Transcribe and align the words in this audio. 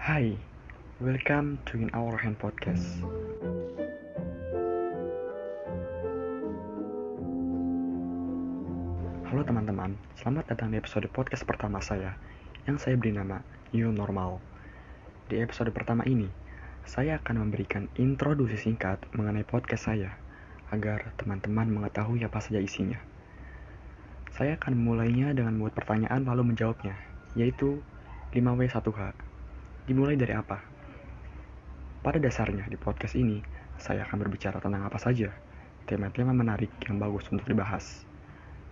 Hai, 0.00 0.32
welcome 0.96 1.60
to 1.68 1.76
In 1.76 1.92
Our 1.92 2.16
Hand 2.16 2.40
Podcast. 2.40 3.04
Halo 9.28 9.44
teman-teman, 9.44 10.00
selamat 10.16 10.56
datang 10.56 10.72
di 10.72 10.80
episode 10.80 11.04
podcast 11.12 11.44
pertama 11.44 11.84
saya 11.84 12.16
yang 12.64 12.80
saya 12.80 12.96
beri 12.96 13.12
nama 13.12 13.44
New 13.76 13.92
Normal. 13.92 14.40
Di 15.28 15.36
episode 15.44 15.68
pertama 15.76 16.00
ini, 16.08 16.32
saya 16.88 17.20
akan 17.20 17.44
memberikan 17.44 17.92
introduksi 18.00 18.56
singkat 18.56 19.04
mengenai 19.12 19.44
podcast 19.44 19.92
saya 19.92 20.16
agar 20.72 21.12
teman-teman 21.20 21.68
mengetahui 21.68 22.24
apa 22.24 22.40
saja 22.40 22.56
isinya. 22.56 22.96
Saya 24.32 24.56
akan 24.56 24.80
memulainya 24.80 25.36
dengan 25.36 25.60
membuat 25.60 25.76
pertanyaan 25.76 26.24
lalu 26.24 26.56
menjawabnya, 26.56 26.96
yaitu 27.36 27.84
5W1H. 28.32 29.29
Dimulai 29.90 30.14
dari 30.14 30.30
apa? 30.30 30.54
Pada 31.98 32.22
dasarnya 32.22 32.62
di 32.70 32.78
podcast 32.78 33.18
ini, 33.18 33.42
saya 33.74 34.06
akan 34.06 34.22
berbicara 34.22 34.62
tentang 34.62 34.86
apa 34.86 35.02
saja, 35.02 35.34
tema-tema 35.82 36.30
menarik 36.30 36.70
yang 36.86 37.02
bagus 37.02 37.26
untuk 37.34 37.42
dibahas. 37.50 38.06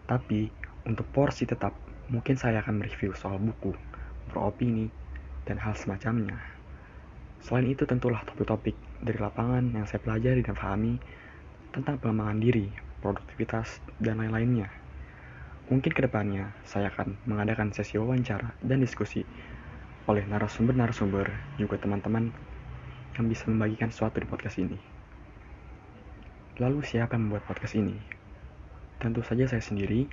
Tapi, 0.07 0.47
untuk 0.87 1.11
porsi 1.11 1.43
tetap, 1.43 1.75
mungkin 2.07 2.39
saya 2.39 2.63
akan 2.63 2.79
mereview 2.79 3.19
soal 3.19 3.43
buku, 3.43 3.75
beropini, 4.31 4.95
dan 5.43 5.59
hal 5.59 5.75
semacamnya. 5.75 6.39
Selain 7.43 7.67
itu 7.67 7.83
tentulah 7.83 8.23
topik-topik 8.23 8.79
dari 9.03 9.19
lapangan 9.19 9.75
yang 9.75 9.91
saya 9.91 9.99
pelajari 9.99 10.47
dan 10.47 10.55
pahami 10.55 11.03
tentang 11.75 11.99
pengembangan 11.99 12.39
diri, 12.39 12.71
produktivitas, 13.03 13.83
dan 13.99 14.23
lain-lainnya. 14.23 14.71
Mungkin 15.67 15.91
ke 15.91 15.99
depannya 15.99 16.55
saya 16.63 16.95
akan 16.95 17.19
mengadakan 17.27 17.75
sesi 17.75 17.99
wawancara 17.99 18.55
dan 18.63 18.79
diskusi 18.79 19.27
oleh 20.09 20.25
narasumber-narasumber 20.25 21.29
juga 21.61 21.77
teman-teman 21.77 22.33
yang 23.21 23.29
bisa 23.29 23.45
membagikan 23.45 23.93
sesuatu 23.93 24.17
di 24.17 24.25
podcast 24.25 24.57
ini. 24.57 24.81
Lalu 26.57 26.81
siapa 26.81 27.13
yang 27.13 27.29
membuat 27.29 27.45
podcast 27.45 27.77
ini? 27.77 27.93
Tentu 28.97 29.21
saja 29.21 29.45
saya 29.45 29.61
sendiri. 29.61 30.09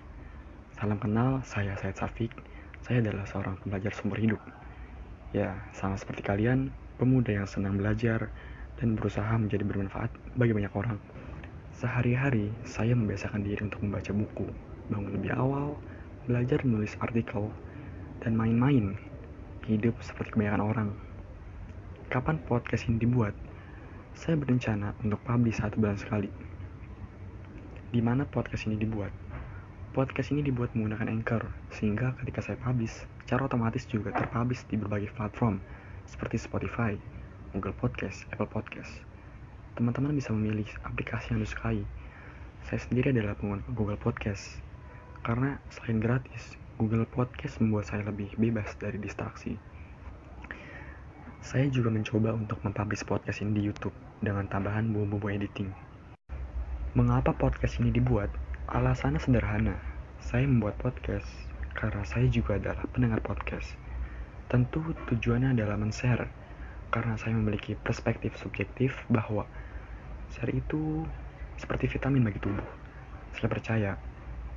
Salam 0.76 1.00
kenal, 1.00 1.40
saya 1.48 1.80
Said 1.80 1.96
Safik. 1.96 2.36
Saya 2.84 3.00
adalah 3.00 3.24
seorang 3.24 3.56
pembelajar 3.64 3.96
sumber 3.96 4.20
hidup. 4.20 4.42
Ya, 5.32 5.56
sama 5.72 5.96
seperti 5.96 6.28
kalian, 6.28 6.76
pemuda 7.00 7.32
yang 7.32 7.48
senang 7.48 7.80
belajar 7.80 8.28
dan 8.76 9.00
berusaha 9.00 9.32
menjadi 9.40 9.64
bermanfaat 9.64 10.12
bagi 10.36 10.52
banyak 10.52 10.76
orang. 10.76 11.00
Sehari-hari, 11.72 12.52
saya 12.68 13.00
membiasakan 13.00 13.48
diri 13.48 13.64
untuk 13.64 13.80
membaca 13.80 14.12
buku, 14.12 14.48
bangun 14.92 15.16
lebih 15.16 15.32
awal, 15.40 15.80
belajar 16.28 16.60
menulis 16.68 17.00
artikel, 17.00 17.48
dan 18.20 18.36
main-main. 18.36 19.00
Hidup 19.66 19.98
seperti 19.98 20.38
kebanyakan 20.38 20.62
orang. 20.62 20.90
Kapan 22.14 22.38
podcast 22.46 22.86
ini 22.86 23.02
dibuat? 23.02 23.34
Saya 24.14 24.38
berencana 24.38 24.94
untuk 25.02 25.18
publish 25.26 25.58
satu 25.58 25.82
bulan 25.82 25.98
sekali 25.98 26.30
di 27.90 27.98
mana 27.98 28.30
podcast 28.30 28.70
ini 28.70 28.78
dibuat. 28.78 29.10
Podcast 29.90 30.30
ini 30.30 30.46
dibuat 30.46 30.70
menggunakan 30.78 31.10
Anchor, 31.10 31.50
sehingga 31.74 32.14
ketika 32.22 32.46
saya 32.46 32.62
publish, 32.62 33.10
secara 33.26 33.50
otomatis 33.50 33.90
juga 33.90 34.14
terpublish 34.14 34.70
di 34.70 34.78
berbagai 34.78 35.10
platform, 35.18 35.58
seperti 36.06 36.38
Spotify, 36.38 36.94
Google 37.50 37.74
Podcast, 37.74 38.30
Apple 38.30 38.46
Podcast. 38.46 39.02
Teman-teman 39.74 40.14
bisa 40.14 40.30
memilih 40.30 40.70
aplikasi 40.86 41.34
yang 41.34 41.42
disukai. 41.42 41.82
Saya 42.70 42.78
sendiri 42.86 43.10
adalah 43.18 43.34
pengguna 43.34 43.66
Google 43.74 43.98
Podcast, 43.98 44.62
karena 45.26 45.58
selain 45.74 45.98
gratis, 45.98 46.54
Google 46.76 47.08
Podcast 47.08 47.64
membuat 47.64 47.88
saya 47.88 48.04
lebih 48.04 48.36
bebas 48.36 48.76
dari 48.76 49.00
distraksi. 49.00 49.56
Saya 51.40 51.72
juga 51.72 51.88
mencoba 51.88 52.36
untuk 52.36 52.60
mempublish 52.68 53.08
podcast 53.08 53.40
ini 53.40 53.56
di 53.56 53.72
YouTube 53.72 53.96
dengan 54.20 54.44
tambahan 54.52 54.92
bumbu-bumbu 54.92 55.32
editing. 55.32 55.72
Mengapa 57.00 57.32
podcast 57.32 57.80
ini 57.80 57.96
dibuat? 57.96 58.28
Alasannya 58.68 59.24
sederhana. 59.24 59.80
Saya 60.20 60.44
membuat 60.44 60.76
podcast 60.76 61.32
karena 61.80 62.04
saya 62.04 62.28
juga 62.28 62.60
adalah 62.60 62.84
pendengar 62.92 63.24
podcast. 63.24 63.80
Tentu 64.52 64.84
tujuannya 65.08 65.56
adalah 65.56 65.80
men-share 65.80 66.28
karena 66.92 67.16
saya 67.16 67.40
memiliki 67.40 67.80
perspektif 67.80 68.36
subjektif 68.36 69.08
bahwa 69.08 69.48
share 70.28 70.52
itu 70.52 71.08
seperti 71.56 71.88
vitamin 71.88 72.28
bagi 72.28 72.44
tubuh. 72.44 72.68
Saya 73.32 73.48
percaya 73.48 73.92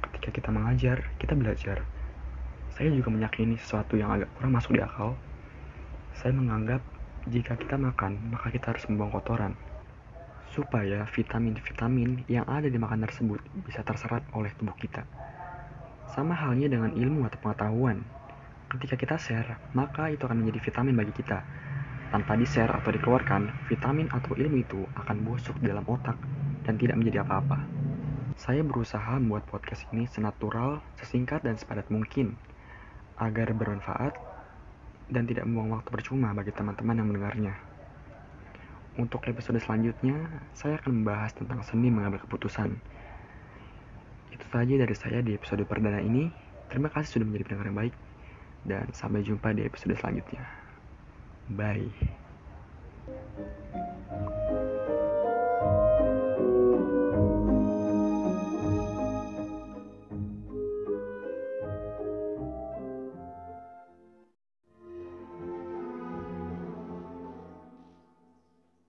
ketika 0.03 0.35
kita 0.35 0.51
mengajar, 0.51 1.07
kita 1.23 1.39
belajar. 1.39 1.98
Saya 2.79 2.95
juga 2.95 3.11
meyakini 3.11 3.59
sesuatu 3.59 3.99
yang 3.99 4.15
agak 4.15 4.31
kurang 4.39 4.55
masuk 4.55 4.79
di 4.79 4.79
akal. 4.79 5.19
Saya 6.15 6.31
menganggap 6.31 6.79
jika 7.27 7.59
kita 7.59 7.75
makan, 7.75 8.31
maka 8.31 8.55
kita 8.55 8.71
harus 8.71 8.87
membuang 8.87 9.19
kotoran 9.19 9.59
supaya 10.55 11.05
vitamin-vitamin 11.11 12.25
yang 12.31 12.47
ada 12.49 12.71
di 12.71 12.79
makanan 12.81 13.11
tersebut 13.11 13.43
bisa 13.69 13.83
terserap 13.83 14.25
oleh 14.33 14.55
tubuh 14.57 14.79
kita. 14.79 15.05
Sama 16.15 16.33
halnya 16.33 16.71
dengan 16.71 16.95
ilmu 16.95 17.27
atau 17.29 17.39
pengetahuan. 17.43 18.01
Ketika 18.71 18.95
kita 18.95 19.17
share, 19.19 19.59
maka 19.75 20.15
itu 20.15 20.25
akan 20.25 20.45
menjadi 20.45 20.71
vitamin 20.71 20.95
bagi 20.95 21.13
kita. 21.19 21.43
Tanpa 22.15 22.39
di-share 22.39 22.73
atau 22.73 22.95
dikeluarkan, 22.95 23.69
vitamin 23.69 24.09
atau 24.09 24.39
ilmu 24.39 24.57
itu 24.63 24.81
akan 24.97 25.27
busuk 25.27 25.59
dalam 25.61 25.85
otak 25.85 26.17
dan 26.65 26.79
tidak 26.79 26.97
menjadi 26.97 27.27
apa-apa. 27.27 27.59
Saya 28.39 28.63
berusaha 28.63 29.19
membuat 29.19 29.51
podcast 29.51 29.83
ini 29.93 30.07
senatural, 30.09 30.81
sesingkat, 30.97 31.43
dan 31.45 31.59
sepadat 31.59 31.91
mungkin 31.91 32.39
agar 33.19 33.51
bermanfaat 33.55 34.15
dan 35.11 35.25
tidak 35.27 35.45
membuang 35.49 35.81
waktu 35.81 35.91
percuma 35.91 36.31
bagi 36.37 36.53
teman-teman 36.55 36.97
yang 36.99 37.09
mendengarnya. 37.11 37.55
Untuk 38.99 39.23
episode 39.31 39.63
selanjutnya, 39.63 40.43
saya 40.59 40.79
akan 40.83 41.03
membahas 41.03 41.31
tentang 41.31 41.63
seni 41.63 41.87
mengambil 41.87 42.19
keputusan. 42.27 42.75
Itu 44.35 44.45
saja 44.51 44.75
dari 44.75 44.95
saya 44.99 45.23
di 45.23 45.39
episode 45.39 45.63
perdana 45.65 46.03
ini. 46.03 46.31
Terima 46.67 46.91
kasih 46.91 47.19
sudah 47.19 47.27
menjadi 47.31 47.45
pendengar 47.47 47.67
yang 47.71 47.79
baik, 47.79 47.95
dan 48.67 48.87
sampai 48.93 49.23
jumpa 49.23 49.55
di 49.55 49.65
episode 49.65 49.95
selanjutnya. 49.97 50.45
Bye. 51.55 51.89